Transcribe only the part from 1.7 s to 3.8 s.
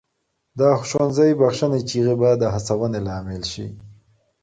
چیغې به د هڅونې لامل سي.